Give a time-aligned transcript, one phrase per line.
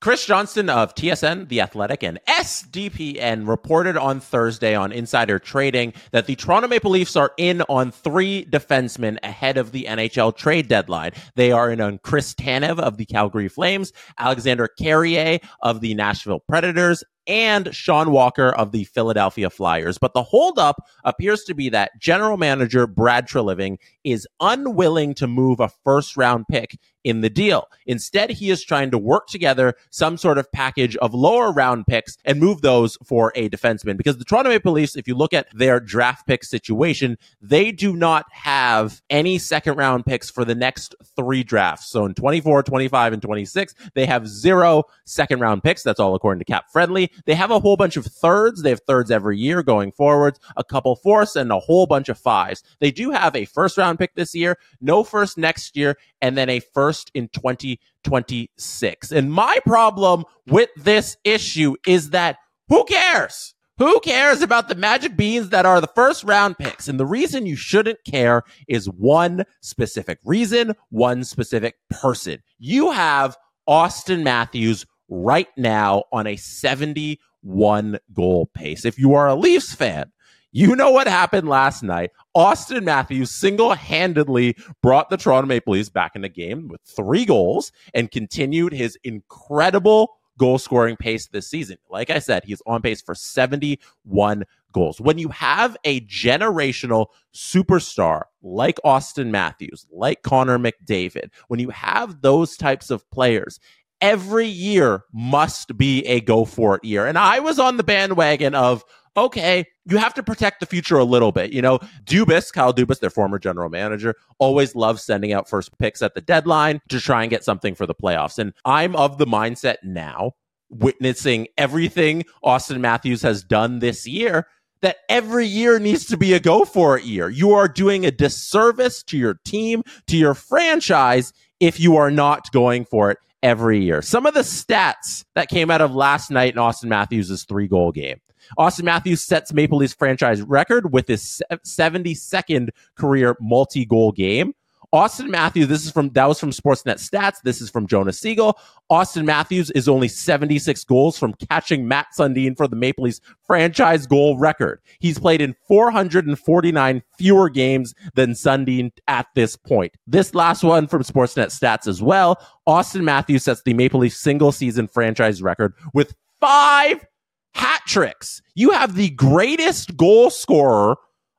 [0.00, 6.24] Chris Johnston of TSN, The Athletic, and SDPN reported on Thursday on Insider Trading that
[6.24, 11.12] the Toronto Maple Leafs are in on three defensemen ahead of the NHL trade deadline.
[11.34, 16.40] They are in on Chris Tanev of the Calgary Flames, Alexandre Carrier of the Nashville
[16.48, 19.98] Predators, and Sean Walker of the Philadelphia Flyers.
[19.98, 25.60] But the holdup appears to be that general manager Brad Treliving is unwilling to move
[25.60, 27.68] a first round pick in the deal.
[27.86, 32.16] Instead, he is trying to work together some sort of package of lower round picks
[32.24, 33.96] and move those for a defenseman.
[33.96, 37.96] Because the Toronto Maple Leafs, if you look at their draft pick situation, they do
[37.96, 41.90] not have any second round picks for the next three drafts.
[41.90, 45.82] So in 24, 25, and 26, they have zero second round picks.
[45.82, 47.10] That's all according to Cap Friendly.
[47.26, 48.62] They have a whole bunch of thirds.
[48.62, 52.18] They have thirds every year going forwards, a couple fourths, and a whole bunch of
[52.18, 52.62] fives.
[52.78, 56.48] They do have a first round pick this year, no first next year, and then
[56.48, 59.12] a first in 2026.
[59.12, 62.36] And my problem with this issue is that
[62.68, 63.54] who cares?
[63.78, 66.86] Who cares about the magic beans that are the first round picks?
[66.86, 72.40] And the reason you shouldn't care is one specific reason, one specific person.
[72.58, 78.84] You have Auston Matthews right now on a 71 goal pace.
[78.84, 80.12] If you are a Leafs fan,
[80.52, 82.10] you know what happened last night.
[82.36, 87.24] Auston Matthews single handedly brought the Toronto Maple Leafs back in the game with three
[87.24, 91.76] goals and continued his incredible goal scoring pace this season.
[91.90, 95.00] Like I said, he's on pace for 71 goals.
[95.00, 102.22] When you have a generational superstar like Auston Matthews, like Connor McDavid, when you have
[102.22, 103.60] those types of players,
[104.00, 107.06] every year must be a go for it year.
[107.06, 108.84] And I was on the bandwagon of,
[109.16, 111.52] okay, you have to protect the future a little bit.
[111.52, 116.02] You know, Dubas, Kyle Dubas, their former general manager, always loves sending out first picks
[116.02, 118.38] at the deadline to try and get something for the playoffs.
[118.38, 120.32] And I'm of the mindset now,
[120.70, 124.46] witnessing everything Auston Matthews has done this year,
[124.82, 127.28] that every year needs to be a go for it year.
[127.28, 132.50] You are doing a disservice to your team, to your franchise, if you are not
[132.52, 134.02] going for it every year.
[134.02, 137.92] Some of the stats that came out of last night in Auston Matthews' three goal
[137.92, 138.20] game.
[138.58, 144.54] Auston Matthews sets Maple Leafs franchise record with his 72nd career multi goal game.
[144.92, 147.42] Auston Matthews, this is from that was from Sportsnet Stats.
[147.44, 148.58] This is from Jonas Siegel.
[148.90, 154.06] Auston Matthews is only 76 goals from catching Mats Sundin for the Maple Leafs franchise
[154.08, 154.80] goal record.
[154.98, 159.94] He's played in 449 fewer games than Sundin at this point.
[160.08, 162.44] This last one from Sportsnet Stats as well.
[162.66, 167.06] Auston Matthews sets the Maple Leafs single season franchise record with five
[167.54, 168.42] hat tricks.
[168.56, 170.96] You have the greatest goal scorer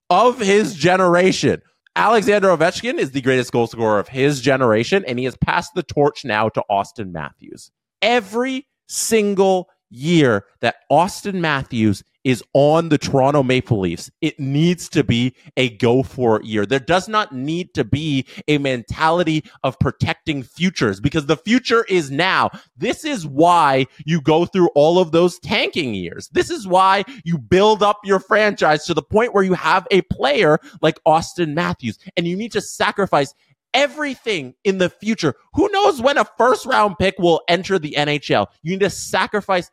[0.09, 1.61] of his generation.
[1.95, 5.83] Alexander Ovechkin is the greatest goal scorer of his generation, and he has passed the
[5.83, 7.71] torch now to Auston Matthews.
[8.01, 15.03] Every single year that Auston Matthews is on the Toronto Maple Leafs, it needs to
[15.03, 16.65] be a go for it year.
[16.65, 22.11] There does not need to be a mentality of protecting futures because the future is
[22.11, 22.49] now.
[22.77, 26.29] This is why you go through all of those tanking years.
[26.29, 30.01] This is why you build up your franchise to the point where you have a
[30.03, 33.33] player like Auston Matthews and you need to sacrifice
[33.73, 35.35] everything in the future.
[35.53, 38.47] Who knows when a first round pick will enter the NHL?
[38.63, 39.71] You need to sacrifice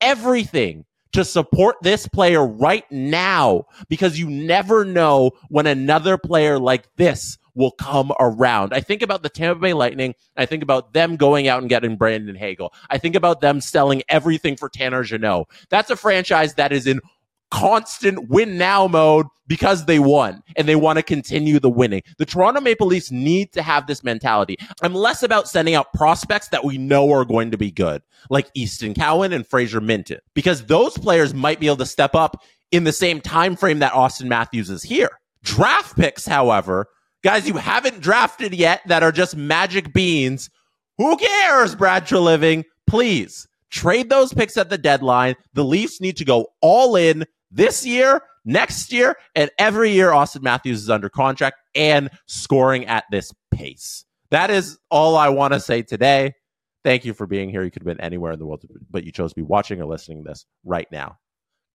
[0.00, 6.86] everything to support this player right now because you never know when another player like
[6.96, 8.72] this will come around.
[8.72, 10.14] I think about the Tampa Bay Lightning.
[10.36, 12.72] I think about them going out and getting Brandon Hagel.
[12.88, 15.48] I think about them selling everything for Tanner Jeannot.
[15.68, 17.00] That's a franchise that is in
[17.50, 22.02] constant win now mode because they won and they want to continue the winning.
[22.18, 24.56] The Toronto Maple Leafs need to have this mentality.
[24.82, 28.48] I'm less about sending out prospects that we know are going to be good, like
[28.54, 32.84] Easton Cowan and Fraser Minten, because those players might be able to step up in
[32.84, 35.10] the same time frame that Auston Matthews is here.
[35.42, 36.86] Draft picks, however,
[37.24, 40.48] guys you haven't drafted yet that are just magic beans.
[40.98, 42.64] Who cares, Brad Treliving?
[42.86, 45.34] Please trade those picks at the deadline.
[45.54, 50.42] The Leafs need to go all in this year, next year, and every year Auston
[50.42, 54.04] Matthews is under contract and scoring at this pace.
[54.30, 56.34] That is all I want to say today.
[56.84, 57.62] Thank you for being here.
[57.62, 59.86] You could have been anywhere in the world, but you chose to be watching or
[59.86, 61.18] listening to this right now.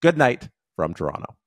[0.02, 1.36] Good night from Toronto.